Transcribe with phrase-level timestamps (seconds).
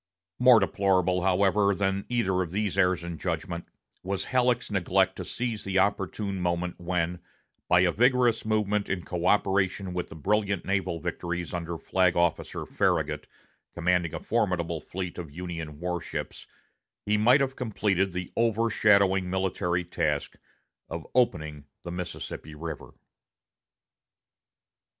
[0.39, 3.67] More deplorable, however, than either of these errors of judgment
[4.01, 7.19] was Halleck's neglect to seize the opportune moment when,
[7.67, 13.27] by a vigorous movement in coöperation with the brilliant naval victories under Flag Officer Farragut,
[13.75, 16.47] commanding a formidable fleet of Union war ships,
[17.05, 20.35] he might have completed the over shadowing military task
[20.89, 22.95] of opening the Mississippi River.